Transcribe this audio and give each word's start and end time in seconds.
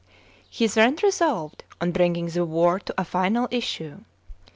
He 0.49 0.65
then 0.65 0.97
resolved 1.03 1.63
on 1.79 1.91
bringing 1.91 2.25
the 2.25 2.43
war 2.43 2.79
to 2.79 2.93
a 2.99 3.05
final 3.05 3.47
issue. 3.51 3.99